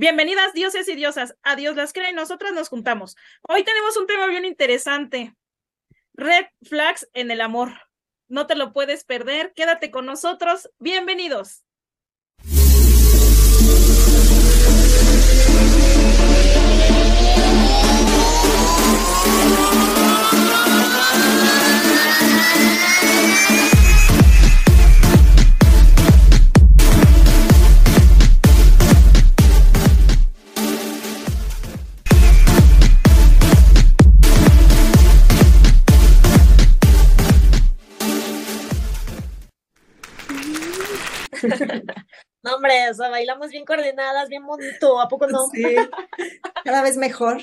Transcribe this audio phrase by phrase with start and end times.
[0.00, 3.16] Bienvenidas dioses y diosas, a Dios las cree y nosotras nos juntamos.
[3.42, 5.34] Hoy tenemos un tema bien interesante,
[6.14, 7.72] red flags en el amor.
[8.28, 11.64] No te lo puedes perder, quédate con nosotros, bienvenidos.
[42.42, 45.46] No, hombre, o sea, bailamos bien coordinadas, bien bonito, ¿a poco no?
[45.48, 45.76] Sí,
[46.64, 47.42] cada vez mejor.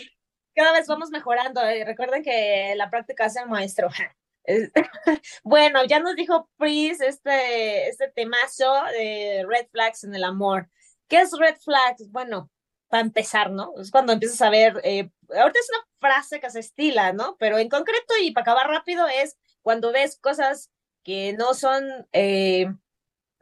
[0.56, 1.62] Cada vez vamos mejorando.
[1.72, 3.90] y recuerden que la práctica hace el maestro.
[5.44, 10.70] bueno, ya nos dijo Pris este, este temazo de red flags en el amor.
[11.08, 12.10] ¿Qué es red flags?
[12.12, 12.50] Bueno,
[12.88, 13.74] para empezar, ¿no?
[13.80, 17.36] Es cuando empiezas a ver, eh, ahorita es una frase que se estila, ¿no?
[17.38, 20.72] Pero en concreto y para acabar rápido es cuando ves cosas
[21.04, 22.68] que no son eh,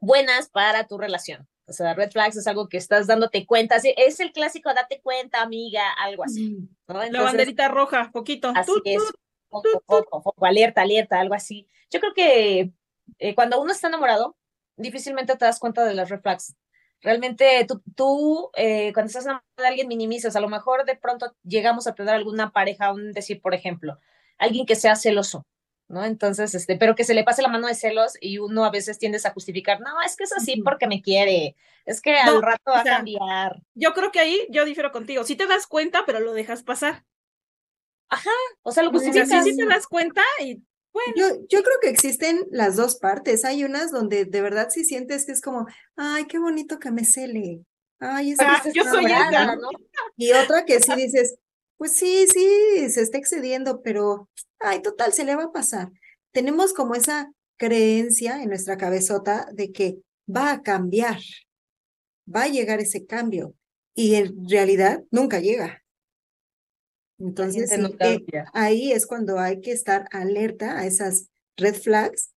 [0.04, 1.48] buenas para tu relación.
[1.66, 3.78] O sea, red flags es algo que estás dándote cuenta.
[3.78, 6.58] Es el clásico, date cuenta, amiga, algo así.
[6.88, 8.52] la banderita roja, poquito.
[8.54, 9.02] Así es,
[9.50, 11.68] poco, poco, poco, alerta, alerta, algo así.
[11.90, 12.72] Yo creo que
[13.20, 14.36] eh, cuando uno está enamorado,
[14.76, 16.56] difícilmente te das cuenta de las red flags.
[17.02, 20.36] Realmente tú, tú eh, cuando estás enamorado de alguien, minimizas.
[20.36, 24.00] A lo mejor de pronto llegamos a tener alguna pareja, un decir, por ejemplo,
[24.38, 25.46] alguien que sea celoso.
[25.94, 26.04] ¿No?
[26.04, 29.00] Entonces, este, pero que se le pase la mano de celos y uno a veces
[29.00, 31.56] tiendes a justificar, no, es que es así porque me quiere,
[31.86, 33.62] es que al rato va a cambiar.
[33.76, 37.06] Yo creo que ahí yo difiero contigo, si te das cuenta, pero lo dejas pasar.
[38.10, 38.32] Ajá,
[38.64, 39.44] o sea, lo justificas.
[39.44, 41.14] Sí, sí te das cuenta y bueno.
[41.16, 45.26] Yo, yo creo que existen las dos partes, hay unas donde de verdad sí sientes
[45.26, 47.64] que es como, ay, qué bonito que me cele.
[48.00, 49.70] Ay, es ah, yo soy esa, ¿no?
[50.18, 51.36] Y otra que sí dices,
[51.78, 54.30] pues sí, sí, se está excediendo, pero,
[54.60, 55.92] ay, total, se le va a pasar.
[56.32, 59.98] Tenemos como esa creencia en nuestra cabezota de que
[60.28, 61.20] va a cambiar,
[62.28, 63.54] va a llegar ese cambio
[63.96, 65.84] y en realidad nunca llega.
[67.20, 72.32] Entonces, eh, ahí es cuando hay que estar alerta a esas red flags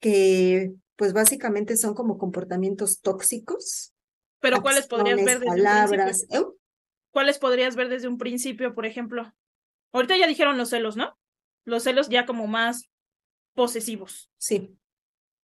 [0.00, 3.94] que pues básicamente son como comportamientos tóxicos.
[4.40, 6.26] Pero ¿cuáles podrías ver palabras?
[7.10, 9.32] ¿Cuáles podrías ver desde un principio, por ejemplo?
[9.92, 11.16] Ahorita ya dijeron los celos, ¿no?
[11.64, 12.88] Los celos ya como más
[13.54, 14.30] posesivos.
[14.38, 14.76] Sí.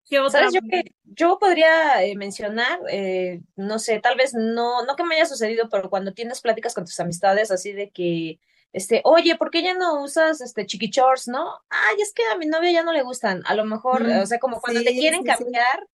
[0.09, 0.49] ¿Qué otra?
[0.53, 0.61] Yo,
[1.03, 5.69] yo podría eh, mencionar, eh, no sé, tal vez no, no que me haya sucedido,
[5.69, 8.39] pero cuando tienes pláticas con tus amistades así de que,
[8.73, 11.59] este, oye, ¿por qué ya no usas este chiqui shorts, no?
[11.69, 13.43] Ay, es que a mi novia ya no le gustan.
[13.47, 15.89] A lo mejor, mm, o sea, como cuando te quieren cambiar,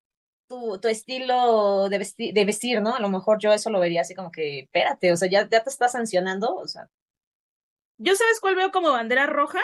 [0.80, 2.94] tu, estilo de vestir, de vestir, ¿no?
[2.94, 5.62] A lo mejor yo eso lo vería así como que, espérate, o sea, ya, ya
[5.62, 6.88] te estás sancionando, o sea.
[7.98, 9.60] Yo sabes cuál veo como bandera roja,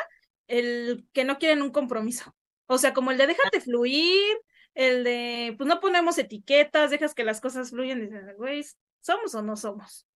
[0.46, 2.34] el que no quieren un compromiso.
[2.66, 4.38] O sea, como el de déjate fluir,
[4.74, 8.64] el de, pues no ponemos etiquetas, dejas que las cosas fluyan, dices, güey,
[9.00, 10.06] ¿somos o no somos?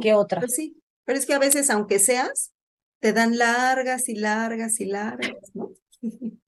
[0.00, 0.40] ¿Qué otra?
[0.40, 2.52] Pues sí, pero es que a veces, aunque seas,
[3.00, 5.72] te dan largas y largas y largas, ¿no?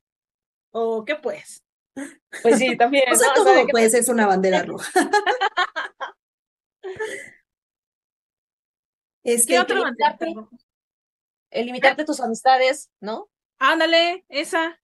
[0.71, 1.65] ¿O qué pues?
[2.43, 3.05] Pues sí, también.
[3.13, 4.91] o sea, todo puede ser una bandera roja.
[9.25, 10.57] es que ¿Qué otra bandera roja?
[11.51, 13.31] El limitarte tus amistades, ¿no?
[13.59, 14.81] Ándale, esa.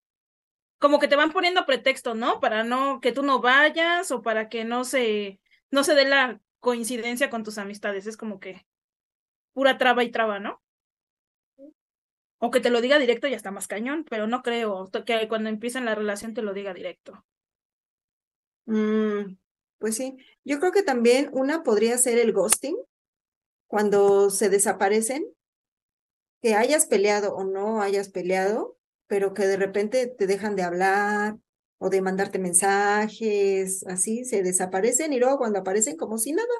[0.78, 2.40] Como que te van poniendo pretexto, ¿no?
[2.40, 6.40] Para no que tú no vayas o para que no se no se dé la
[6.60, 8.06] coincidencia con tus amistades.
[8.06, 8.66] Es como que
[9.52, 10.63] pura traba y traba, ¿no?
[12.44, 15.48] O que te lo diga directo ya está más cañón, pero no creo que cuando
[15.48, 17.24] empiecen la relación te lo diga directo.
[18.66, 19.38] Mm,
[19.78, 22.76] pues sí, yo creo que también una podría ser el ghosting,
[23.66, 25.24] cuando se desaparecen,
[26.42, 31.38] que hayas peleado o no hayas peleado, pero que de repente te dejan de hablar
[31.78, 36.54] o de mandarte mensajes, así, se desaparecen y luego cuando aparecen como si nada.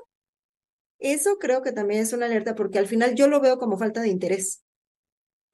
[0.98, 4.00] Eso creo que también es una alerta porque al final yo lo veo como falta
[4.00, 4.63] de interés.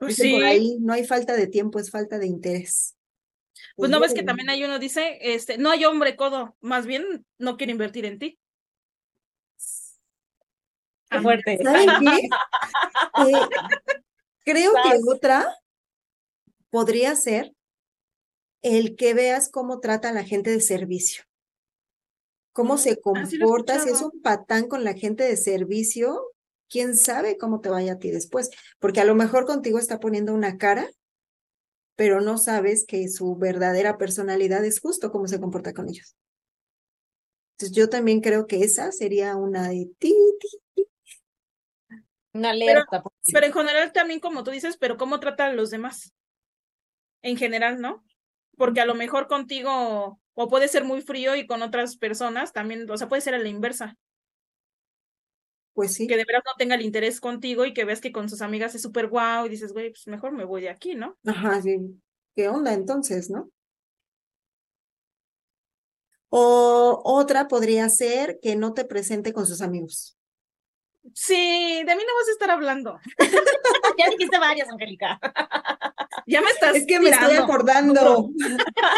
[0.00, 0.32] Pues sí.
[0.32, 2.96] Por ahí no hay falta de tiempo, es falta de interés.
[3.76, 7.26] Pues, no ves que también hay uno dice, este, no hay hombre codo, más bien
[7.36, 8.38] no quiere invertir en ti.
[11.10, 11.58] Qué fuerte.
[13.26, 13.32] Eh,
[14.44, 15.46] creo que otra
[16.70, 17.52] podría ser
[18.62, 21.24] el que veas cómo trata a la gente de servicio.
[22.52, 26.22] Cómo mm, se comporta, si es un patán con la gente de servicio,
[26.70, 30.32] quién sabe cómo te vaya a ti después, porque a lo mejor contigo está poniendo
[30.32, 30.88] una cara,
[31.96, 36.16] pero no sabes que su verdadera personalidad es justo cómo se comporta con ellos.
[37.52, 40.14] Entonces yo también creo que esa sería una de ti,
[40.74, 40.86] ti,
[42.32, 43.02] Una alerta.
[43.02, 46.14] Pero, pero en general también, como tú dices, pero cómo trata a los demás.
[47.20, 48.02] En general, ¿no?
[48.56, 52.90] Porque a lo mejor contigo, o puede ser muy frío y con otras personas también,
[52.90, 53.98] o sea, puede ser a la inversa.
[55.72, 56.06] Pues sí.
[56.06, 58.74] Que de verdad no tenga el interés contigo y que ves que con sus amigas
[58.74, 61.16] es súper guau y dices, güey, pues mejor me voy de aquí, ¿no?
[61.24, 61.78] Ajá, sí.
[62.34, 63.50] ¿Qué onda entonces, no?
[66.28, 70.16] O otra podría ser que no te presente con sus amigos.
[71.14, 72.98] Sí, de mí no vas a estar hablando.
[73.98, 75.18] ya dijiste varias, Angélica.
[76.26, 76.76] ya me estás.
[76.76, 78.30] Es que me estoy acordando.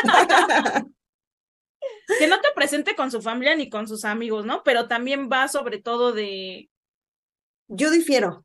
[2.25, 4.63] Que no te presente con su familia ni con sus amigos, ¿no?
[4.65, 6.71] Pero también va sobre todo de.
[7.69, 8.45] Yo difiero,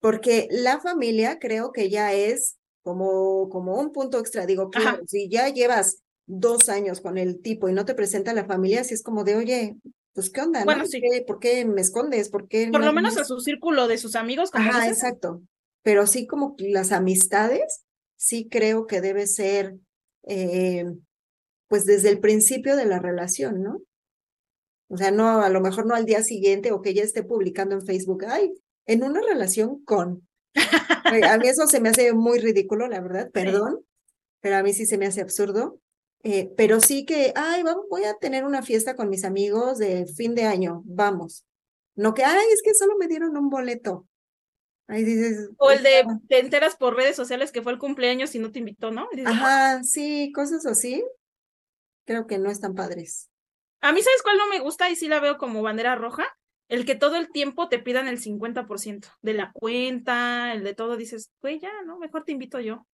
[0.00, 4.46] porque la familia creo que ya es como, como un punto extra.
[4.46, 8.44] Digo, claro, si ya llevas dos años con el tipo y no te presenta la
[8.44, 9.76] familia, si es como de, oye,
[10.12, 10.64] pues qué onda, ¿no?
[10.66, 11.00] Bueno, ¿Por sí.
[11.00, 12.28] qué, por qué me escondes?
[12.28, 14.98] ¿Por qué Por no lo menos a su círculo de sus amigos, Ajá, dices.
[14.98, 15.42] exacto.
[15.82, 17.84] Pero sí como las amistades,
[18.16, 19.76] sí creo que debe ser,
[20.26, 20.84] eh,
[21.68, 23.82] pues desde el principio de la relación, ¿no?
[24.88, 27.74] O sea, no, a lo mejor no al día siguiente o que ya esté publicando
[27.74, 28.52] en Facebook, ay,
[28.86, 30.26] en una relación con.
[30.54, 33.80] A mí eso se me hace muy ridículo, la verdad, perdón,
[34.40, 35.78] pero a mí sí se me hace absurdo.
[36.24, 40.06] Eh, pero sí que, ay, vamos, voy a tener una fiesta con mis amigos de
[40.06, 41.44] fin de año, vamos.
[41.94, 44.06] No que, ay, es que solo me dieron un boleto.
[44.88, 48.38] Ahí dices, O el de te enteras por redes sociales que fue el cumpleaños y
[48.38, 49.06] no te invitó, ¿no?
[49.12, 51.04] Dices, Ajá, sí, cosas así.
[52.08, 53.28] Creo que no están padres.
[53.82, 54.88] A mí, ¿sabes cuál no me gusta?
[54.88, 56.26] Y sí la veo como bandera roja.
[56.66, 60.96] El que todo el tiempo te pidan el 50% de la cuenta, el de todo,
[60.96, 61.98] dices, güey, ya, ¿no?
[61.98, 62.86] Mejor te invito yo.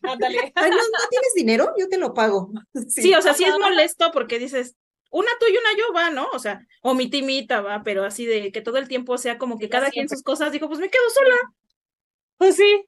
[0.00, 0.38] Ándale.
[0.54, 1.74] Ay, ¿no, no tienes dinero?
[1.76, 2.50] Yo te lo pago.
[2.88, 4.74] Sí, o sea, sí es molesto porque dices,
[5.10, 6.26] una tú y una yo va, ¿no?
[6.32, 9.58] O sea, o mi timita va, pero así de que todo el tiempo sea como
[9.58, 11.36] que Sí, cada quien sus cosas, dijo, pues me quedo sola.
[12.38, 12.86] Pues sí.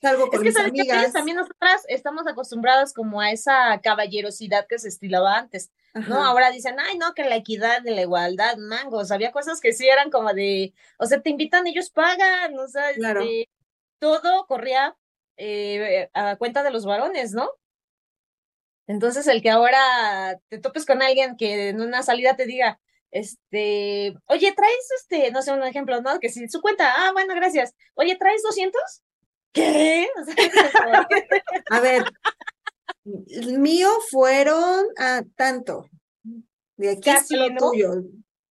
[0.00, 0.90] Salgo Es con que, mis ¿sabes qué, Pris?
[0.92, 1.12] amigas.
[1.12, 6.24] También nosotras estamos acostumbradas como a esa caballerosidad que se estilaba antes, ¿no?
[6.24, 9.10] Ahora dicen, ay, no, que la equidad, de la igualdad, mangos.
[9.10, 12.92] Había cosas que sí eran como de, o sea, te invitan, ellos pagan, o sea,
[12.94, 13.22] Claro.
[13.22, 13.48] este,
[13.98, 14.96] todo corría
[15.36, 17.50] eh, a cuenta de los varones, ¿no?
[18.86, 22.80] Entonces, el que ahora te topes con alguien que en una salida te diga,
[23.10, 26.18] este, oye, traes este, no sé, un ejemplo, ¿no?
[26.20, 27.74] Que si su cuenta, ah, bueno, gracias.
[27.94, 28.80] Oye, ¿traes 200?
[29.52, 30.08] ¿Qué?
[30.20, 30.34] O sea,
[31.70, 32.04] A ver,
[33.04, 35.86] el mío fueron a tanto.
[36.76, 37.70] De aquí Casi, lo ¿no?
[37.70, 37.92] tuyo.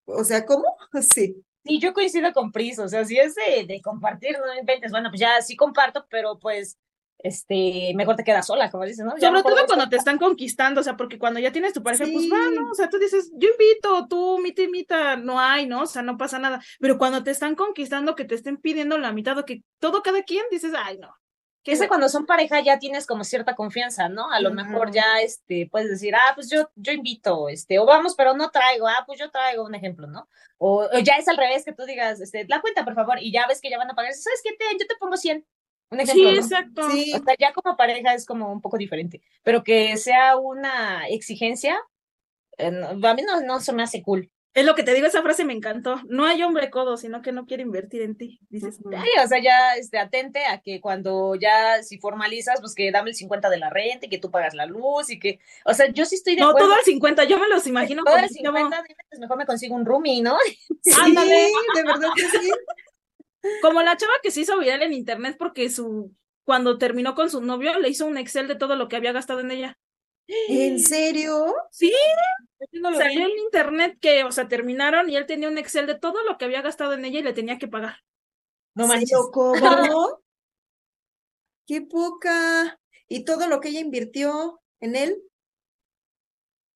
[0.06, 0.66] O sea, ¿cómo?
[1.02, 1.36] Sí.
[1.64, 5.10] Sí, yo coincido con Pris, o sea, si es de, de compartir, no inventes, bueno,
[5.10, 6.78] pues ya sí comparto, pero pues,
[7.20, 9.12] este, mejor te quedas sola, como dices, ¿no?
[9.12, 12.06] Sobre no todo cuando te están conquistando, o sea, porque cuando ya tienes tu pareja,
[12.12, 12.30] pues Sí.
[12.30, 12.70] ¿no?
[12.72, 15.82] O sea, tú dices, yo invito, tú, mi timita, no hay, ¿no?
[15.84, 16.62] O sea, no pasa nada.
[16.80, 20.22] Pero cuando te están conquistando, que te estén pidiendo la mitad o que todo cada
[20.24, 21.14] quien, dices, ay, no.
[21.64, 24.32] Que ese cuando son pareja ya tienes como cierta confianza, ¿no?
[24.32, 24.94] A lo mejor Ujú.
[24.94, 28.88] ya, este, puedes decir, ah, pues yo, yo invito, este, o vamos, pero no traigo,
[28.88, 30.30] ah, pues yo traigo un ejemplo, ¿no?
[30.60, 33.34] O, o ya es al revés, que tú digas, este, la cuenta, por favor, y
[33.34, 34.52] ya ves que ya van a pagar, ¿sabes qué?
[34.54, 35.46] Te, yo te pongo 100,
[35.90, 36.38] un Sí, ejemplo, ¿no?
[36.38, 36.90] exacto.
[36.92, 37.14] Sí.
[37.14, 41.80] O sea, ya como pareja es como un poco diferente, pero que sea una exigencia,
[42.58, 44.30] eh, no- a mí no, no se me hace cool.
[44.54, 46.02] Es lo que te digo, esa frase me encantó.
[46.10, 48.40] No hay hombre codo, sino que no quiere invertir en ti.
[48.50, 48.90] Dices, Ujú.
[48.98, 52.90] "Ay, Sí, o sea, ya este, atente a que cuando ya si formalizas, pues que
[52.92, 55.76] dame el 50 de la renta y que tú pagas la luz y que, o
[55.76, 56.70] sea, yo sí estoy de no, acuerdo.
[56.70, 59.20] todo al 50, yo me los imagino todo como el que como- 50, dime, pues
[59.20, 60.36] mejor me consigo un roomie, ¿no?
[60.82, 61.52] Sí, Ándale.
[61.76, 62.52] de verdad que sí.
[63.62, 66.14] Como la chava que se hizo viral en internet porque su
[66.44, 69.42] cuando terminó con su novio le hizo un Excel de todo lo que había gastado
[69.42, 69.78] en ella.
[70.28, 71.54] ¿En serio?
[71.72, 71.94] Sí,
[72.72, 73.32] no salió vi.
[73.34, 76.46] en internet que, o sea, terminaron y él tenía un Excel de todo lo que
[76.46, 77.98] había gastado en ella y le tenía que pagar.
[78.76, 79.18] No ¿Se manches.
[79.32, 80.22] cobró?
[81.66, 82.80] ¡Qué poca!
[83.10, 85.22] ¿Y todo lo que ella invirtió en él?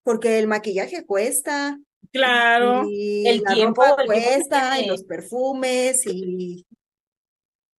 [0.03, 1.79] Porque el maquillaje cuesta.
[2.11, 2.83] Claro.
[2.89, 6.65] Y El la tiempo, ropa que cuesta, y los perfumes, y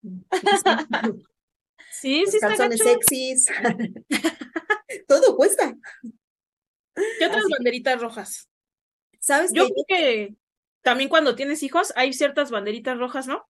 [2.00, 2.90] Sí, los sí está calzones gacho.
[2.90, 3.46] sexys.
[5.08, 5.74] Todo cuesta.
[6.94, 7.52] ¿Qué otras Así.
[7.52, 8.48] banderitas rojas?
[9.20, 10.34] ¿Sabes Yo creo que
[10.82, 13.46] también cuando tienes hijos hay ciertas banderitas rojas, ¿no?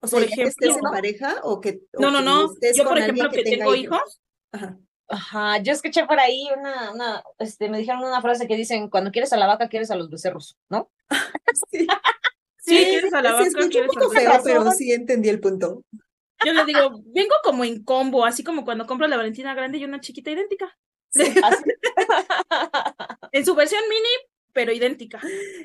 [0.00, 2.48] O sea, por ya que estés en ejemplo- pareja o que, o No, no, no.
[2.74, 4.20] Yo, por ejemplo, que tengo hijos,
[4.52, 4.78] Ajá.
[5.08, 9.10] Ajá, yo escuché por ahí una, una, este, me dijeron una frase que dicen, cuando
[9.10, 10.90] quieres a la vaca, quieres a los becerros, ¿no?
[11.70, 11.86] Sí,
[12.76, 14.44] sí, quieres a la vaca, un quieres poco al feo, becerro.
[14.44, 15.82] pero sí entendí el punto.
[16.44, 19.84] Yo les digo, vengo como en combo, así como cuando compro la Valentina grande y
[19.84, 20.76] una chiquita idéntica.
[23.32, 24.08] En su versión mini,
[24.52, 25.20] pero idéntica.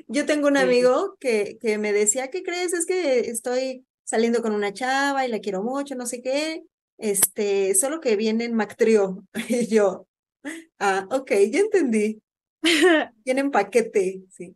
[0.06, 2.72] Yo tengo un amigo que, que me decía, ¿qué crees?
[2.72, 6.64] Es que estoy saliendo con una chava y la quiero mucho, no sé qué.
[6.98, 9.24] Este, solo que viene en Mactrio.
[9.48, 10.06] Y yo,
[10.78, 12.20] ah, ok, ya entendí.
[13.24, 14.54] Tienen paquete, sí.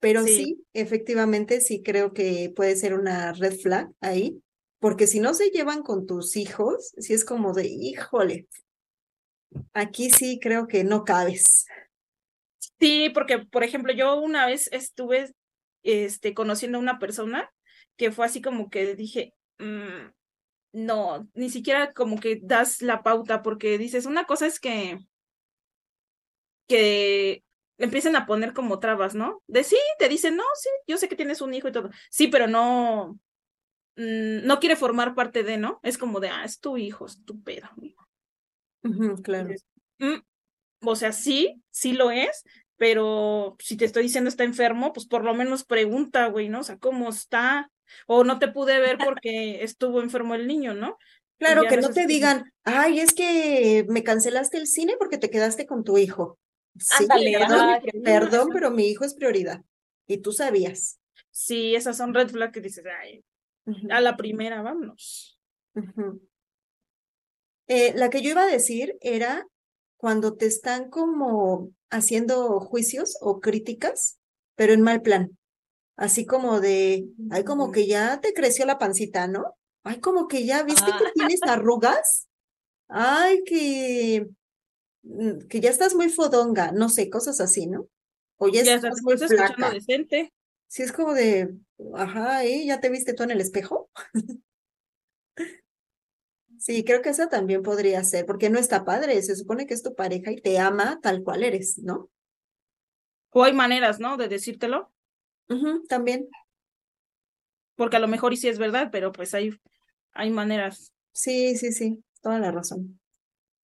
[0.00, 0.36] Pero sí.
[0.44, 0.64] Sí.
[0.74, 4.42] efectivamente, sí creo que puede ser una red flag ahí,
[4.78, 8.46] porque si no se llevan con tus hijos, sí es como de, híjole,
[9.72, 11.66] aquí sí creo que no cabes.
[12.80, 15.32] Sí, porque, por ejemplo, yo una vez estuve
[15.82, 17.50] este, conociendo a una persona
[17.96, 20.10] que fue así como que dije, "Mm,
[20.74, 24.98] no, ni siquiera como que das la pauta, porque dices, una cosa es que,
[26.68, 27.44] que
[27.78, 29.42] empiecen a poner como trabas, ¿no?
[29.46, 31.90] De sí, te dicen, no, sí, yo sé que tienes un hijo y todo.
[32.10, 33.18] Sí, pero no,
[33.96, 35.80] mm, no quiere formar parte de, ¿no?
[35.82, 37.68] Es como de, ah, es tu hijo, es tu pedo.
[39.22, 39.48] Claro.
[39.98, 40.20] "Mm,
[40.88, 42.44] o sea, sí, sí lo es,
[42.76, 46.60] pero si te estoy diciendo está enfermo, pues por lo menos pregunta, güey, ¿no?
[46.60, 47.70] O sea, ¿cómo está?
[48.06, 50.98] O no te pude ver porque estuvo enfermo el niño, ¿no?
[51.38, 55.66] Claro, que no te digan, ay, es que me cancelaste el cine porque te quedaste
[55.66, 56.38] con tu hijo.
[56.78, 59.62] Sí, Ándale, perdón, pero mi hijo es prioridad.
[60.06, 60.98] Y tú sabías.
[61.30, 63.24] Sí, esas son red flags que dices, ay,
[63.90, 65.38] a la primera, vámonos.
[67.66, 69.46] Eh, la que yo iba a decir era
[69.96, 74.18] cuando te están como haciendo juicios o críticas,
[74.54, 75.36] pero en mal plan.
[75.96, 79.56] Así como de, ay, como que ya te creció la pancita, ¿no?
[79.84, 80.98] Ay, como que ya viste Ah.
[80.98, 82.28] que tienes arrugas.
[82.88, 84.28] Ay, que,
[85.02, 87.88] mm, que ya estás muy fodonga, no sé, cosas así, ¿no?
[88.38, 89.70] O ya Ya estás muy flaca.
[89.70, 90.32] decente.
[90.68, 91.54] Sí, es como de,
[91.94, 92.64] ajá, ¿eh?
[92.66, 93.90] ¿Ya te viste tú en el espejo?
[96.58, 99.82] Sí, creo que esa también podría ser, porque no está padre, se supone que es
[99.82, 102.10] tu pareja y te ama tal cual eres, ¿no?
[103.30, 104.16] O hay maneras, ¿no?
[104.16, 104.92] De decírtelo,
[105.48, 106.28] Ujú, también,
[107.76, 109.50] porque a lo mejor y sí es verdad, pero pues hay,
[110.12, 110.92] hay maneras.
[111.12, 113.00] sí, sí, sí, toda la razón.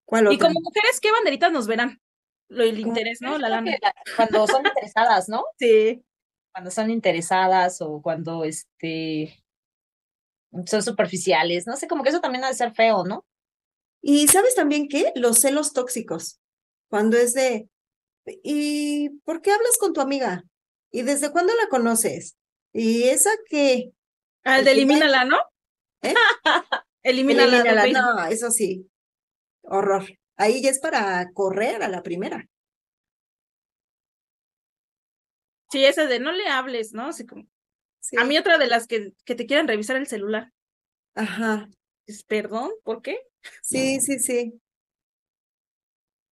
[0.04, 0.48] ¿Cuál Y otra?
[0.48, 2.00] como mujeres, ¿qué banderitas nos verán?
[2.48, 3.32] Lo el Como interés, ¿no?
[3.32, 3.72] Yo La creo lana.
[3.72, 5.44] que la- cuando son interesadas, ¿no?
[5.58, 6.02] Sí.
[6.52, 9.42] Cuando son interesadas o cuando este
[10.66, 13.24] son superficiales, no sé, como que eso también ha de ser feo, ¿no?
[14.02, 15.12] Y ¿sabes también qué?
[15.16, 16.40] Los celos tóxicos,
[16.88, 17.68] cuando es de,
[18.44, 20.44] ¿y por qué hablas con tu amiga?
[20.90, 22.36] ¿Y desde cuándo la conoces?
[22.72, 23.92] ¿Y esa qué?
[24.44, 25.38] Al El de elimínala, ¿no?
[26.02, 26.14] ¿Eh?
[27.02, 28.14] Elimínala de Elimínala.
[28.14, 28.90] No, eso sí,
[29.62, 30.06] horror.
[30.36, 32.48] Ahí ya es para correr a la primera.
[35.70, 37.08] Sí, ese de no le hables, ¿no?
[37.08, 37.46] Así como.
[38.00, 38.16] Sí.
[38.18, 40.52] A mí otra de las que, que te quieran revisar el celular.
[41.14, 41.68] Ajá.
[42.06, 43.20] Dices, Perdón, ¿por qué?
[43.62, 44.60] Sí, sí, sí.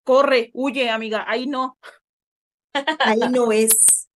[0.03, 1.79] Corre, huye, amiga, ahí no.
[2.99, 4.08] Ahí no es.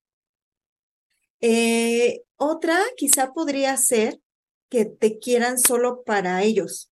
[1.43, 4.21] Eh, otra quizá podría ser
[4.71, 6.91] que te quieran solo para ellos,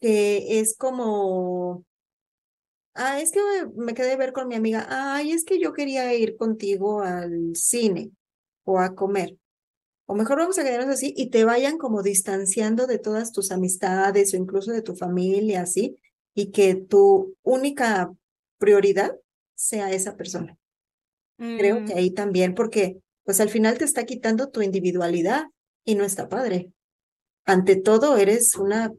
[0.00, 1.84] que es como,
[2.94, 3.40] ah, es que
[3.76, 7.54] me quedé de ver con mi amiga, ay, es que yo quería ir contigo al
[7.56, 8.10] cine
[8.64, 9.36] o a comer,
[10.06, 14.34] o mejor vamos a quedarnos así y te vayan como distanciando de todas tus amistades
[14.34, 15.98] o incluso de tu familia, así,
[16.34, 18.12] y que tu única
[18.58, 19.16] prioridad
[19.56, 20.58] sea esa persona.
[21.56, 25.46] Creo Mm, que ahí también, porque pues al final te está quitando tu individualidad
[25.84, 26.70] y no está padre.
[27.44, 28.92] Ante todo, eres una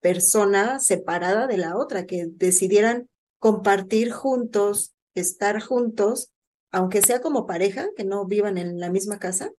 [0.00, 3.08] persona separada de la otra, que decidieran
[3.38, 6.30] compartir juntos, estar juntos,
[6.70, 9.52] aunque sea como pareja, que no vivan en la misma casa,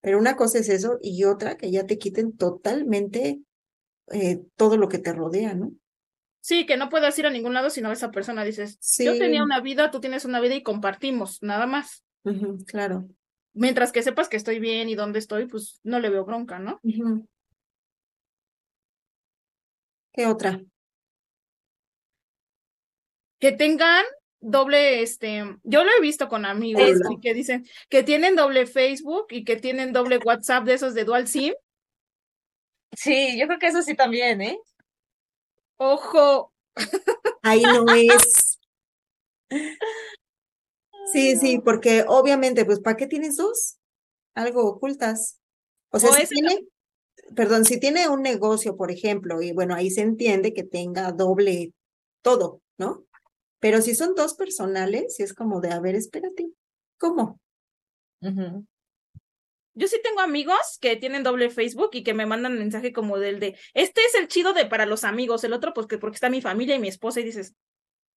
[0.00, 3.40] pero una cosa es eso y otra que ya te quiten totalmente
[4.10, 5.72] eh, todo lo que te rodea, ¿no?
[6.40, 9.44] Sí, que no puedas ir a ningún lado si no esa persona dices, yo tenía
[9.44, 12.04] una vida, tú tienes una vida y compartimos, nada más.
[12.66, 13.08] claro.
[13.54, 16.80] Mientras que sepas que estoy bien y dónde estoy, pues no le veo bronca, ¿no?
[20.12, 20.60] ¿Qué otra?
[23.38, 24.04] Que tengan
[24.40, 29.26] doble, este, yo lo he visto con amigos y que dicen que tienen doble Facebook
[29.30, 31.54] y que tienen doble WhatsApp de esos de dual SIM.
[32.92, 34.58] Sí, yo creo que eso sí también, ¿eh?
[35.76, 36.52] Ojo,
[37.42, 38.58] Ahí no es.
[41.10, 43.78] Sí, sí, porque obviamente, pues, ¿para qué tienes dos?
[44.34, 45.40] Algo ocultas.
[45.90, 46.66] O sea, O si tiene,
[47.34, 51.72] perdón, si tiene un negocio, por ejemplo, y bueno, ahí se entiende que tenga doble
[52.22, 53.04] todo, ¿no?
[53.58, 56.48] Pero si son dos personales, es como de, a ver, espérate,
[56.98, 57.40] ¿cómo?
[59.74, 63.40] Yo sí tengo amigos que tienen doble Facebook y que me mandan mensaje como del
[63.40, 66.28] de, este es el chido de para los amigos, el otro pues que porque está
[66.28, 67.54] mi familia y mi esposa y dices,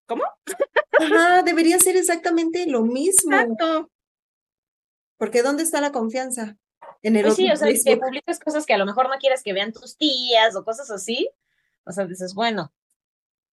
[0.06, 0.24] ¿cómo?
[1.00, 3.36] Ajá, debería ser exactamente lo mismo.
[3.36, 3.92] Exacto.
[5.18, 6.58] Porque ¿dónde está la confianza?
[7.02, 8.06] En el Pues sí, otro o sea, que Facebook.
[8.06, 11.30] publicas cosas que a lo mejor no quieres que vean tus tías o cosas así.
[11.86, 12.74] O sea, dices, bueno,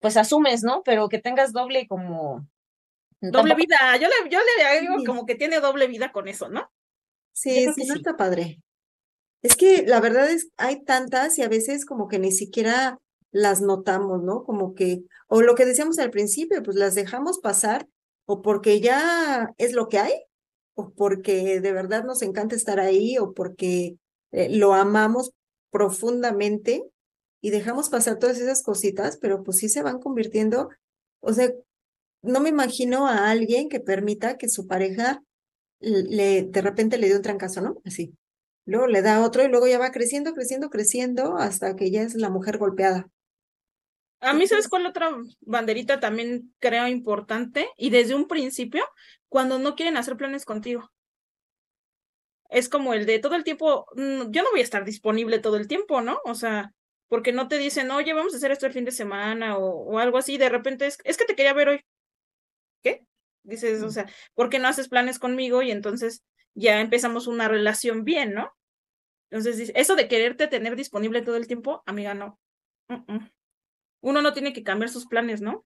[0.00, 0.82] pues asumes, ¿no?
[0.84, 2.46] Pero que tengas doble como...
[3.20, 3.96] Doble tampoco- vida.
[4.00, 5.04] Yo le, yo le digo Sí.
[5.04, 6.70] como que tiene doble vida con eso, ¿no?
[7.32, 7.99] Sí, sí, que no sí.
[8.00, 8.61] está padre.
[9.42, 12.99] Es que la verdad es, hay tantas y a veces como que ni siquiera
[13.30, 14.44] las notamos, ¿no?
[14.44, 15.02] Como que,
[15.35, 17.89] o lo que decíamos al principio, pues las dejamos pasar
[18.27, 20.12] o porque ya es lo que hay,
[20.75, 23.97] o porque de verdad nos encanta estar ahí, o porque
[24.33, 25.33] eh, lo amamos
[25.71, 26.85] profundamente
[27.41, 30.69] y dejamos pasar todas esas cositas, pero pues sí se van convirtiendo,
[31.21, 31.51] o sea,
[32.21, 35.23] no me imagino a alguien que permita que su pareja
[35.81, 37.81] le, de repente le dé un trancazo, ¿no?
[37.87, 38.15] Así.
[38.67, 42.17] Luego le da otro y luego ya va creciendo, creciendo, creciendo hasta que ya es
[42.17, 43.09] la mujer golpeada.
[44.23, 45.11] A mí, ¿sabes cuál otra
[45.41, 47.69] banderita también creo importante?
[47.76, 48.85] Y desde un principio,
[49.29, 50.91] cuando no quieren hacer planes contigo.
[52.49, 55.57] Es como el de todo el tiempo, mm, yo no voy a estar disponible todo
[55.57, 56.21] el tiempo, ¿no?
[56.25, 56.73] O sea,
[57.09, 59.99] porque no te dicen, oye, vamos a hacer esto el fin de semana o, o
[59.99, 61.81] algo así, de repente es, es que te quería ver hoy.
[62.83, 63.05] ¿Qué?
[63.43, 65.62] Dices, o sea, ¿por qué no haces planes conmigo?
[65.62, 66.23] Y entonces
[66.55, 68.52] ya empezamos una relación bien, ¿no?
[69.31, 72.38] Entonces, eso de quererte tener disponible todo el tiempo, amiga, no.
[72.88, 73.31] Mm, mm.
[74.02, 75.64] Uno no tiene que cambiar sus planes, ¿no?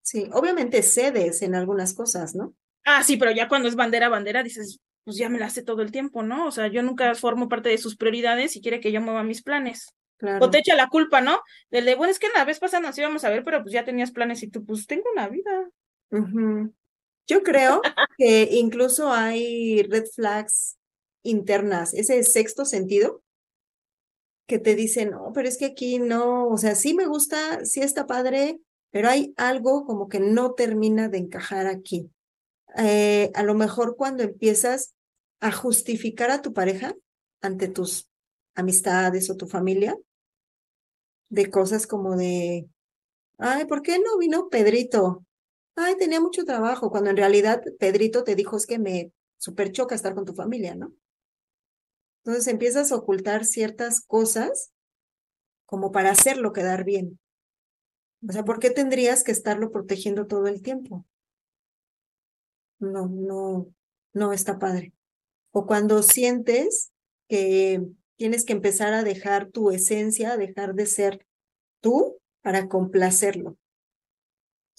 [0.00, 2.54] Sí, obviamente cedes en algunas cosas, ¿no?
[2.84, 5.82] Ah, sí, pero ya cuando es bandera, bandera, dices, pues ya me la sé todo
[5.82, 6.46] el tiempo, ¿no?
[6.46, 9.42] O sea, yo nunca formo parte de sus prioridades y quiere que yo mueva mis
[9.42, 9.94] planes.
[10.16, 10.44] Claro.
[10.44, 11.40] O te echa la culpa, ¿no?
[11.70, 13.84] Del de, bueno, es que la vez pasada nos íbamos a ver, pero pues ya
[13.84, 15.70] tenías planes y tú, pues tengo una vida.
[16.10, 16.72] Ujú.
[17.26, 17.82] Yo creo
[18.18, 20.78] que incluso hay red flags
[21.24, 23.22] internas, ese sexto sentido
[24.46, 27.80] que te dicen, no, pero es que aquí no, o sea, sí me gusta, sí
[27.80, 32.10] está padre, pero hay algo como que no termina de encajar aquí.
[32.76, 34.94] Eh, a lo mejor cuando empiezas
[35.40, 36.94] a justificar a tu pareja
[37.40, 38.08] ante tus
[38.54, 39.96] amistades o tu familia,
[41.28, 42.68] de cosas como de,
[43.38, 45.24] ay, ¿por qué no vino Pedrito?
[45.74, 49.94] Ay, tenía mucho trabajo, cuando en realidad Pedrito te dijo es que me super choca
[49.94, 50.92] estar con tu familia, ¿no?
[52.24, 54.72] Entonces empiezas a ocultar ciertas cosas
[55.66, 57.18] como para hacerlo quedar bien.
[58.28, 61.04] O sea, ¿por qué tendrías que estarlo protegiendo todo el tiempo?
[62.78, 63.72] No, no,
[64.12, 64.92] no está padre.
[65.50, 66.92] O cuando sientes
[67.28, 67.82] que
[68.16, 71.26] tienes que empezar a dejar tu esencia, dejar de ser
[71.80, 73.56] tú para complacerlo.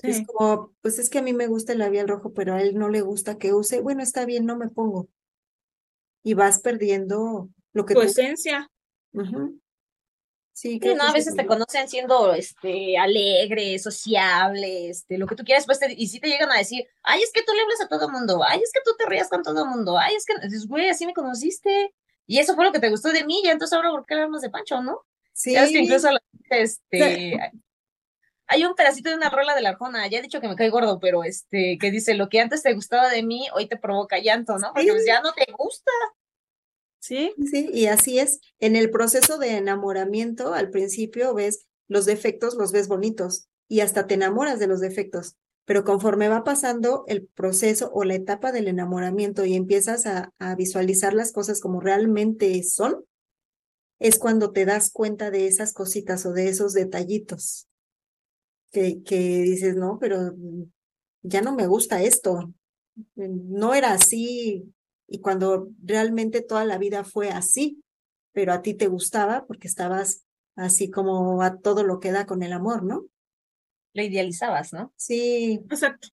[0.01, 2.75] Es como, pues es que a mí me gusta el labial rojo, pero a él
[2.75, 3.79] no le gusta que use.
[3.81, 5.07] Bueno, está bien, no me pongo.
[6.23, 8.07] Y vas perdiendo lo que Tu tú.
[8.07, 8.69] esencia.
[9.13, 9.59] Ujú.
[10.55, 15.35] Sí, Sí, creo no, a veces te conocen siendo este alegre, sociable, este, lo que
[15.35, 17.61] tú quieras, pues te- y sí te llegan a decir, ay, es que tú le
[17.61, 20.25] hablas a todo mundo, ay, es que tú te rías con todo mundo, ay, es
[20.25, 21.93] que, dices, güey, así me conociste.
[22.27, 24.41] Y eso fue lo que te gustó de mí, ya entonces ahora por qué hablamos
[24.41, 25.01] de Pancho, ¿no?
[25.45, 27.39] Ya ves que Sí, incluso la- este
[28.53, 30.69] hay un pedacito de una rola de la Arjona, ya he dicho que me cae
[30.69, 34.19] gordo, pero este, que dice lo que antes te gustaba de mí, hoy te provoca
[34.19, 34.71] llanto, ¿no?
[34.73, 35.07] Porque pues Sí.
[35.07, 35.91] ya no te gusta.
[36.99, 37.33] ¿Sí?
[37.51, 38.39] sí, y así es.
[38.59, 44.05] En el proceso de enamoramiento, al principio ves los defectos, los ves bonitos y hasta
[44.07, 45.35] te enamoras de los defectos.
[45.65, 50.55] Pero conforme va pasando el proceso o la etapa del enamoramiento y empiezas a, a
[50.55, 53.03] visualizar las cosas como realmente son,
[53.99, 57.67] es cuando te das cuenta de esas cositas o de esos detallitos
[58.73, 60.33] que, que dices, no, pero
[61.21, 62.53] ya no me gusta esto.
[63.15, 64.73] No era así.
[65.07, 67.83] Y cuando realmente toda la vida fue así,
[68.33, 72.43] pero a ti te gustaba porque estabas así como a todo lo que da con
[72.43, 73.05] el amor, ¿no?
[73.93, 74.91] Lo idealizabas, ¿no?
[74.97, 76.09] Sí, Exacto.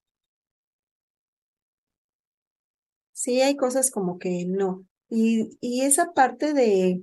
[3.12, 4.84] sí hay cosas como que no.
[5.08, 7.02] Y, y esa parte de,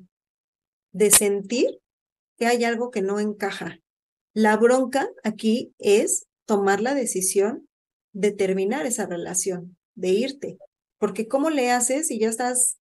[0.92, 1.80] de sentir
[2.38, 3.80] que hay algo que no encaja.
[4.38, 7.68] La bronca aquí es tomar la decisión
[8.14, 10.60] de terminar esa relación, de irte.
[11.00, 12.78] Porque ¿cómo le haces si ya estás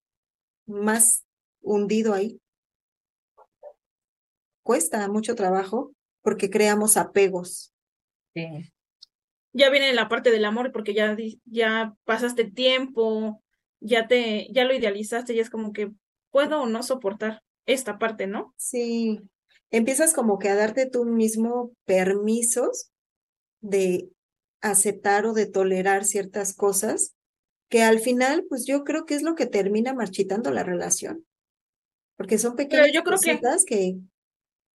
[0.67, 1.25] más
[1.61, 2.39] hundido ahí?
[4.61, 7.73] Cuesta mucho trabajo porque creamos apegos.
[8.35, 8.71] Sí.
[9.51, 13.41] Ya viene la parte del amor porque ya, ya pasaste tiempo,
[13.79, 15.91] ya te, ya lo idealizaste y es como que
[16.29, 18.53] puedo o no soportar esta parte, ¿no?
[18.57, 19.27] Sí,
[19.71, 22.91] empiezas como que a darte tú mismo permisos
[23.61, 24.09] de
[24.61, 27.13] aceptar o de tolerar ciertas cosas
[27.69, 31.25] que al final, pues yo creo que es lo que termina marchitando la relación.
[32.15, 33.97] Porque son pequeñas yo creo que cositas que,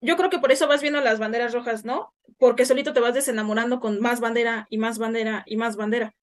[0.03, 2.13] yo creo que por eso vas viendo las banderas rojas, ¿no?
[2.37, 6.15] Porque solito te vas desenamorando con más bandera y más bandera y más bandera.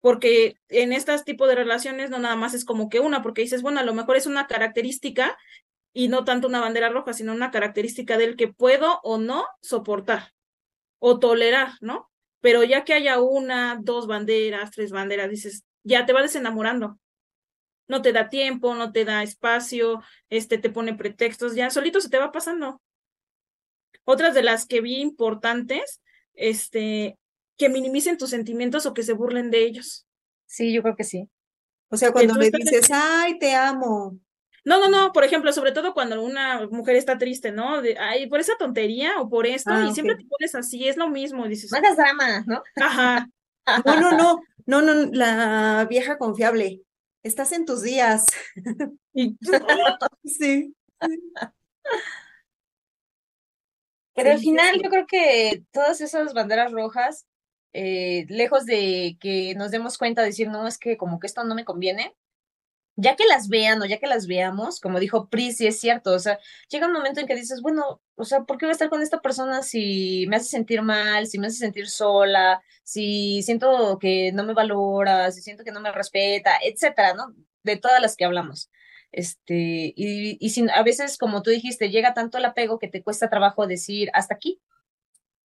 [0.00, 3.62] Porque en estos tipos de relaciones no nada más es como que una, porque dices,
[3.62, 5.38] bueno, a lo mejor es una característica
[5.92, 10.32] y no tanto una bandera roja, sino una característica del que puedo o no soportar
[10.98, 12.10] o tolerar, ¿no?
[12.40, 16.98] Pero ya que haya una, dos banderas, tres banderas, dices, ya te va desenamorando.
[17.88, 22.08] No te da tiempo, no te da espacio, este te pone pretextos, ya solito se
[22.08, 22.80] te va pasando.
[24.04, 26.00] Otras de las que vi importantes,
[26.34, 27.18] este,
[27.56, 30.06] que minimicen tus sentimientos o que se burlen de ellos.
[30.46, 31.28] Sí, yo creo que sí.
[31.88, 34.18] O sea, cuando le dices, ay, te amo,
[34.64, 37.80] no, no, no, por ejemplo, sobre todo cuando una mujer está triste, ¿no?
[37.82, 40.96] De, ay, por esa tontería o por esto, Ah, y siempre te pones así, es
[40.96, 42.62] lo mismo, dices, hagas drama, ¿no?
[42.76, 43.28] ajá,
[43.86, 46.82] No, no, no, no, no, la vieja confiable.
[47.22, 48.26] Estás en tus días.
[49.14, 49.36] y
[50.24, 50.74] Sí.
[54.14, 57.26] Pero al final yo creo que todas esas banderas rojas,
[57.72, 61.44] eh, lejos de que nos demos cuenta de decir, no, es que como que esto
[61.44, 62.14] no me conviene,
[62.96, 66.12] ya que las vean o ya que las veamos, como dijo Pris, sí es cierto,
[66.12, 68.72] o sea, llega un momento en que dices, bueno, o sea, ¿por qué voy a
[68.72, 73.42] estar con esta persona si me hace sentir mal, si me hace sentir sola, si
[73.42, 77.34] siento que no me valora, si siento que no me respeta, etcétera, ¿no?
[77.62, 78.70] De todas las que hablamos.
[79.12, 83.02] Este, y, y si, a veces, como tú dijiste, llega tanto el apego que te
[83.02, 84.60] cuesta trabajo decir hasta aquí.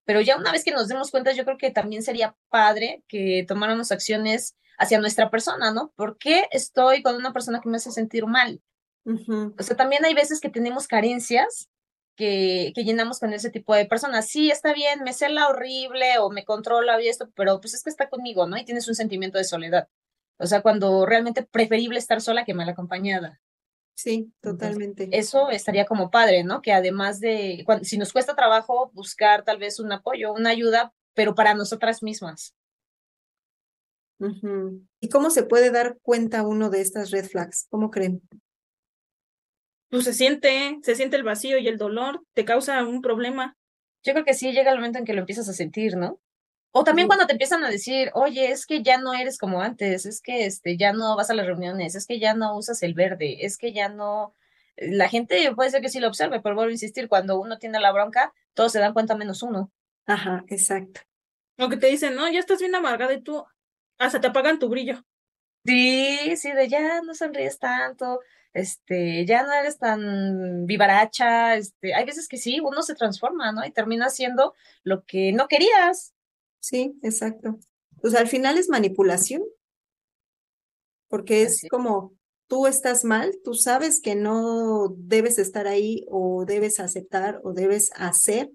[0.04, 3.44] Pero ya una vez que nos demos cuenta, yo creo que también sería padre que
[3.46, 5.92] tomáramos acciones hacia nuestra persona, ¿no?
[5.96, 8.60] ¿Por qué estoy con una persona que me hace sentir mal?
[9.04, 9.54] Ujú.
[9.58, 11.68] O sea, también hay veces que tenemos carencias
[12.16, 14.28] que, que llenamos con ese tipo de personas.
[14.28, 17.90] Sí, está bien, me cela horrible o me controla y esto, pero pues es que
[17.90, 18.56] está conmigo, ¿no?
[18.56, 19.88] Y tienes un sentimiento de soledad.
[20.38, 23.40] O sea, cuando realmente preferible estar sola que mal acompañada.
[23.94, 25.08] Sí, Entonces, totalmente.
[25.10, 26.60] Eso estaría como padre, ¿no?
[26.60, 31.34] Que además de, si nos cuesta trabajo buscar tal vez un apoyo, una ayuda, pero
[31.34, 32.54] para nosotras mismas.
[34.18, 34.82] Ujú.
[35.00, 37.66] ¿Y cómo se puede dar cuenta uno de estas red flags?
[37.70, 38.22] ¿Cómo creen?
[39.88, 43.56] pues se siente, se siente el vacío y el dolor, te causa un problema.
[44.02, 46.20] Yo creo que sí llega el momento en que lo empiezas a sentir, ¿no?
[46.72, 47.08] O también Sí.
[47.08, 50.44] cuando te empiezan a decir, oye, es que ya no eres como antes, es que
[50.44, 53.56] este, ya no vas a las reuniones, es que ya no usas el verde, es
[53.56, 54.34] que ya no...
[54.76, 57.80] La gente puede ser que sí lo observe, pero vuelvo a insistir, cuando uno tiene
[57.80, 59.72] la bronca, todos se dan cuenta menos uno.
[60.04, 61.00] Ajá, exacto.
[61.58, 63.44] O que te dicen, no, ya estás bien amargada y tú
[63.98, 65.04] hasta te apagan tu brillo.
[65.64, 68.20] Sí, sí, de ya no sonríes tanto,
[68.52, 73.64] este, ya no eres tan vivaracha, este, hay veces que sí, uno se transforma, ¿no?
[73.66, 74.54] Y termina siendo
[74.84, 76.14] lo que no querías.
[76.60, 77.58] Sí, exacto.
[78.00, 79.42] Pues al final es manipulación,
[81.08, 82.14] porque es Así como
[82.48, 87.90] tú estás mal, tú sabes que no debes estar ahí o debes aceptar o debes
[87.96, 88.50] hacer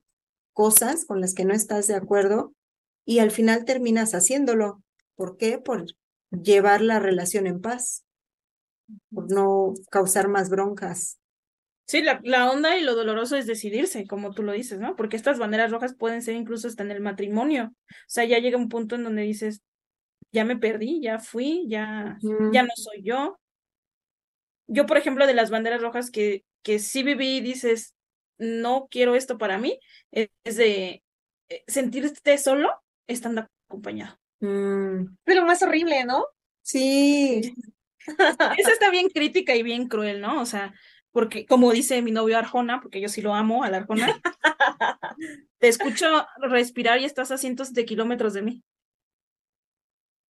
[0.53, 2.53] cosas con las que no estás de acuerdo
[3.05, 4.83] y al final terminas haciéndolo.
[5.21, 5.59] ¿Por qué?
[5.59, 5.85] Por
[6.31, 8.03] llevar la relación en paz,
[9.13, 11.19] por no causar más broncas.
[11.85, 14.95] Sí, la, la onda y lo doloroso es decidirse, como tú lo dices, ¿no?
[14.95, 17.71] Porque estas banderas rojas pueden ser incluso hasta en el matrimonio.
[17.71, 19.61] O sea, ya llega un punto en donde dices,
[20.31, 22.17] ya me perdí, ya fui, ya,
[22.51, 23.39] ya no soy yo.
[24.65, 27.93] Yo, por ejemplo, de las banderas rojas que, que sí viví y dices,
[28.39, 29.79] no quiero esto para mí,
[30.09, 31.03] es es de
[31.49, 32.71] eh, sentirte solo
[33.05, 34.20] estando acompañado.
[34.41, 36.25] Mm, Es lo más horrible, ¿no?
[36.61, 37.53] sí,
[38.57, 40.41] Esa está bien crítica y bien cruel, ¿no?
[40.41, 40.73] O sea,
[41.11, 44.19] porque como dice mi novio Arjona, porque yo sí lo amo al Arjona,
[45.59, 48.63] te escucho respirar y estás a cientos de kilómetros de mí.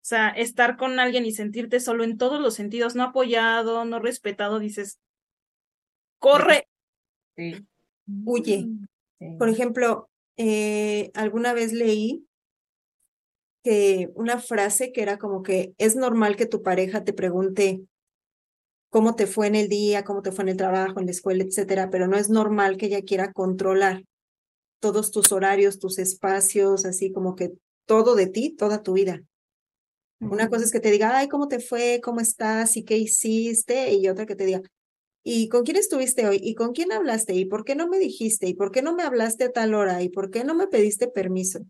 [0.02, 4.00] O sea, estar con alguien y sentirte solo en todos los sentidos, no apoyado, no
[4.00, 5.00] respetado, dices,
[6.20, 6.68] corre.
[7.38, 7.66] Sí.
[8.26, 8.66] huye.
[9.20, 9.26] Sí.
[9.38, 12.26] Por ejemplo, eh, alguna vez leí
[13.64, 17.82] que una frase que era como que es normal que tu pareja te pregunte
[18.90, 21.44] cómo te fue en el día, cómo te fue en el trabajo, en la escuela,
[21.44, 24.04] etcétera, pero no es normal que ella quiera controlar
[24.80, 27.54] todos tus horarios, tus espacios, así como que
[27.86, 29.22] todo de ti, toda tu vida.
[30.20, 32.00] Una cosa es que te diga, ay, ¿cómo te fue?
[32.04, 32.78] ¿Cómo estás?
[32.78, 33.94] ¿Y qué hiciste?
[33.94, 34.62] Y otra que te diga,
[35.24, 36.40] ¿y con quién estuviste hoy?
[36.42, 37.34] ¿Y con quién hablaste?
[37.34, 38.48] ¿Y por qué no me dijiste?
[38.48, 40.04] ¿Y por qué no me hablaste a tal hora?
[40.04, 41.62] ¿Y por qué no me pediste permiso?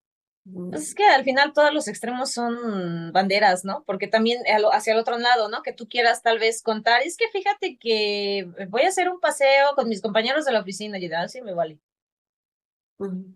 [0.45, 3.84] Mm, Pues es que al final todos los extremos son banderas, ¿no?
[3.86, 5.62] Porque también hacia el otro lado, ¿no?
[5.63, 9.69] Que tú quieras tal vez contar, es que fíjate que voy a hacer un paseo
[9.75, 11.80] con mis compañeros de la oficina y tal, sí me vale.
[12.99, 13.34] mm,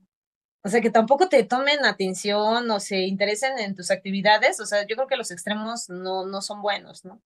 [0.63, 4.59] O sea, que tampoco te tomen atención o se interesen en tus actividades.
[4.59, 7.21] O sea, yo creo que los extremos no, no son buenos, ¿no?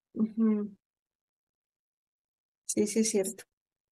[2.66, 3.44] Sí, sí, es cierto.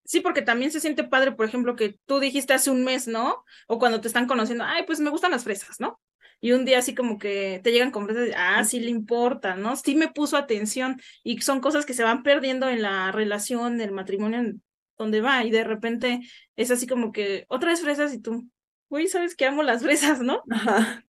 [0.09, 3.45] Sí, porque también se siente padre, por ejemplo, que tú dijiste hace un mes, ¿no?
[3.67, 6.01] O cuando te están conociendo, ay, pues me gustan las fresas, ¿no?
[6.41, 9.77] Y un día así como que te llegan con fresas, ah, sí le importa, ¿no?
[9.77, 13.93] Sí me puso atención y son cosas que se van perdiendo en la relación, el
[13.93, 14.55] matrimonio,
[14.97, 16.21] donde va y de repente
[16.57, 18.49] es así como que otra vez fresas y tú,
[18.89, 20.43] uy, sabes que amo las fresas, ¿no?
[20.51, 21.05] Ajá.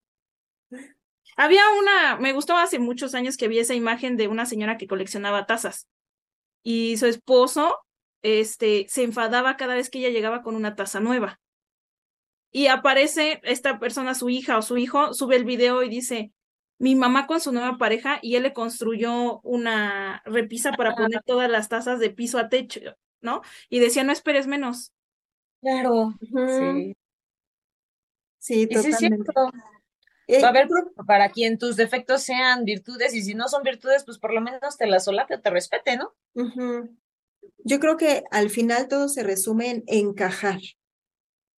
[1.37, 4.89] Había una, me gustó hace muchos años que vi esa imagen de una señora que
[4.89, 5.87] coleccionaba tazas
[6.65, 7.79] y su esposo
[8.23, 11.41] este, se enfadaba cada vez que ella llegaba con una taza nueva.
[12.51, 16.33] Y aparece esta persona, su hija o su hijo, sube el video y dice,
[16.79, 21.51] mi mamá con su nueva pareja y él le construyó una repisa para poner todas
[21.51, 22.81] las tazas de piso a techo,
[23.21, 23.43] ¿no?
[23.69, 24.93] Y decía, no esperes menos.
[25.61, 26.97] Claro, sí.
[28.39, 28.97] Sí, Y sí es totalmente.
[28.97, 29.53] cierto.
[30.29, 30.69] Eh, Va a haber
[31.07, 34.77] para quien tus defectos sean virtudes y si no son virtudes, pues por lo menos
[34.77, 36.15] te las solape o te respete, ¿no?
[37.59, 40.61] Yo creo que al final todo se resume en encajar,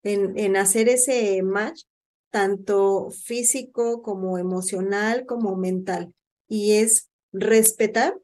[0.03, 1.83] en, en hacer ese match,
[2.31, 6.13] tanto físico como emocional como mental.
[6.47, 8.17] Y es respetar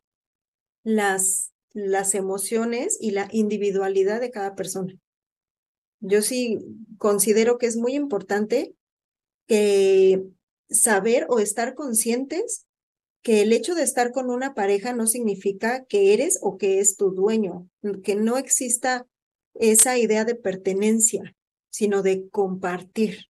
[0.83, 4.93] las, las emociones y la individualidad de cada persona.
[5.99, 6.59] Yo sí
[6.97, 8.75] considero que es muy importante
[9.47, 10.23] que
[10.69, 12.64] saber o estar conscientes
[13.25, 16.95] que el hecho de estar con una pareja no significa que eres o que es
[16.95, 17.67] tu dueño,
[18.03, 19.07] que no exista
[19.55, 21.35] esa idea de pertenencia,
[21.71, 23.25] sino de compartir.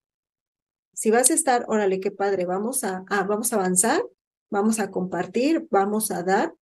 [0.93, 4.03] Si vas a estar, órale, qué padre, vamos a, a- vamos a avanzar,
[4.51, 6.53] vamos a compartir, vamos a dar,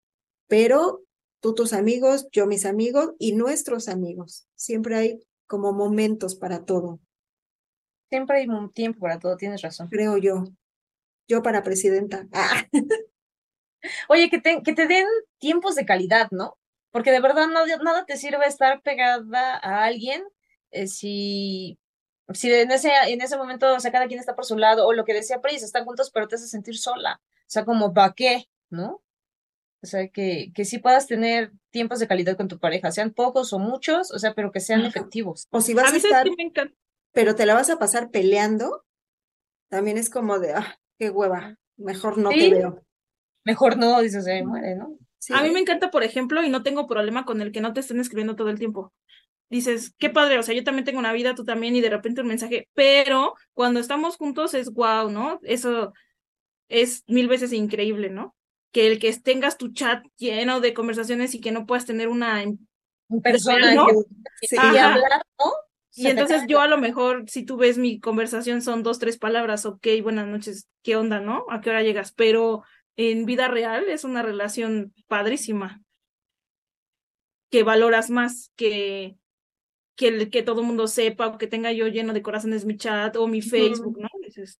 [0.47, 1.01] pero
[1.39, 4.45] tú tus amigos, yo mis amigos y nuestros amigos.
[4.55, 6.99] Siempre hay como momentos para todo,
[8.09, 9.87] Siempre hay un tiempo para todo, tienes razón.
[9.89, 10.43] creo yo.
[11.27, 12.27] Yo para presidenta.
[12.31, 12.67] Ah.
[14.09, 15.07] Oye, que te, que te den
[15.39, 16.57] tiempos de calidad, ¿no?
[16.91, 20.23] Porque de verdad nada, nada te sirve estar pegada a alguien
[20.71, 21.77] eh, si,
[22.33, 24.93] si en ese, en ese momento, o sea, cada quien está por su lado, o
[24.93, 27.21] lo que decía Pris, están juntos, pero te hace sentir sola.
[27.23, 28.45] O sea, como, ¿para qué?
[28.69, 29.01] ¿No?
[29.81, 33.51] O sea, que, que sí puedas tener tiempos de calidad con tu pareja, sean pocos
[33.53, 34.89] o muchos, o sea, pero que sean Ajá.
[34.89, 35.47] efectivos.
[35.51, 36.51] O si vas a estar, sí
[37.11, 38.85] pero te la vas a pasar peleando,
[39.69, 42.51] también es como de, ah, qué hueva, mejor no te Sí.
[42.51, 42.83] veo.
[43.45, 44.97] Mejor no, dices, se muere, ¿no?
[45.19, 45.33] Sí.
[45.33, 47.79] A mí me encanta, por ejemplo, y no tengo problema con el que no te
[47.79, 48.93] estén escribiendo todo el tiempo.
[49.49, 52.21] Dices, qué padre, o sea, yo también tengo una vida, tú también, y de repente
[52.21, 55.39] un mensaje, pero cuando estamos juntos es guau, ¿no?
[55.43, 55.93] Eso
[56.69, 58.35] es mil veces increíble, ¿no?
[58.71, 62.41] Que el que tengas tu chat lleno de conversaciones y que no puedas tener una...
[62.41, 62.67] en-
[63.09, 63.87] En persona, ¿no?
[64.41, 64.55] y, Sí.
[64.55, 64.93] y Ajá.
[64.95, 65.51] hablar, ¿no?
[65.95, 69.67] Y entonces yo a lo mejor, si tú ves mi conversación, son dos, tres palabras,
[69.67, 71.45] ok, buenas noches, ¿qué onda, no?
[71.51, 72.11] ¿A qué hora llegas?
[72.13, 72.63] Pero
[72.97, 75.81] en vida real es una relación padrísima,
[77.49, 79.17] que valoras más que
[79.95, 82.77] que, el- que todo el mundo sepa o que tenga yo lleno de corazones mi
[82.77, 84.09] chat o mi Facebook, ¿no?
[84.23, 84.59] Dices,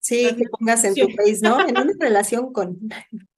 [0.00, 1.66] Sí, que pongas en tu face, ¿no?
[1.66, 2.78] En una relación con.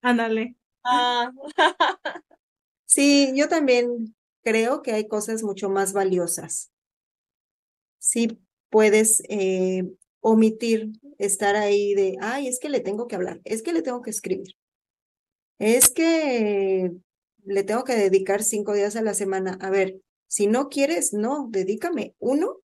[0.02, 0.54] ándale.
[0.84, 1.30] Ah,
[2.84, 6.70] Sí, yo también creo que hay cosas mucho más valiosas.
[7.98, 8.40] Sí,
[8.70, 9.84] puedes eh,
[10.20, 14.02] omitir estar ahí de, ay, es que le tengo que hablar, es que le tengo
[14.02, 14.56] que escribir,
[15.58, 16.92] es que
[17.44, 19.58] le tengo que dedicar cinco días a la semana.
[19.60, 22.58] A ver, si no quieres, no, dedícame uno,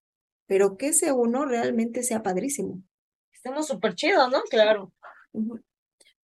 [0.46, 2.82] pero que ese uno realmente sea padrísimo.
[3.32, 4.42] estamos súper chidos, ¿no?
[4.50, 4.92] Claro.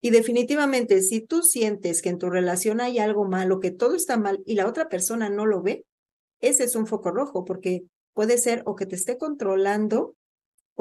[0.00, 4.16] Y definitivamente, si tú sientes que en tu relación hay algo malo, que todo está
[4.16, 5.84] mal y la otra persona no lo ve,
[6.40, 10.16] ese es un foco rojo, porque puede ser o que te esté controlando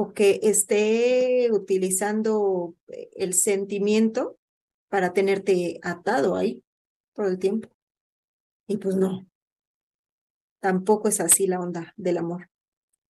[0.09, 4.37] que esté utilizando eh, el sentimiento
[4.89, 6.63] para tenerte atado ahí
[7.13, 7.69] todo el tiempo.
[8.67, 9.27] Y pues no,
[10.59, 12.49] tampoco es así la onda del amor.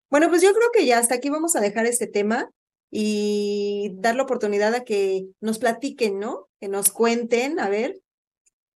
[0.10, 2.52] Bueno, pues yo creo que ya hasta aquí vamos a dejar este tema
[2.90, 6.50] y dar la oportunidad a que nos platiquen, ¿no?
[6.60, 8.02] Que nos cuenten, a ver,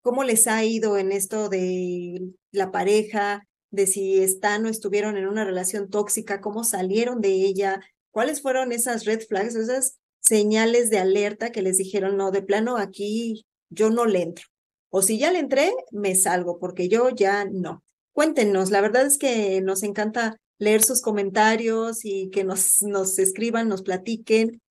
[0.01, 5.27] cómo les ha ido en esto de la pareja, de si están o estuvieron en
[5.27, 7.81] una relación tóxica, cómo salieron de ella,
[8.15, 12.77] cuáles fueron esas red flags, esas señales de alerta que les dijeron, no, de plano
[12.77, 14.47] aquí yo no le entro.
[14.89, 17.83] O si ya le entré, me salgo, porque yo ya no.
[18.13, 23.69] Cuéntenos, la verdad es que nos encanta leer sus comentarios y que nos, nos escriban,
[23.69, 24.63] nos platiquen.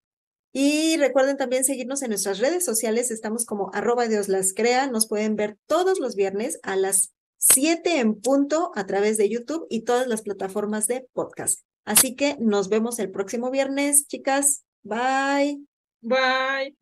[0.53, 3.11] Y recuerden también seguirnos en nuestras redes sociales.
[3.11, 4.87] Estamos como arroba Dios las crea.
[4.87, 9.67] Nos pueden ver todos los viernes a las 7 en punto a través de YouTube
[9.69, 11.59] y todas las plataformas de podcast.
[11.85, 14.63] Así que nos vemos el próximo viernes, chicas.
[14.83, 15.59] Bye.
[16.01, 16.75] Bye.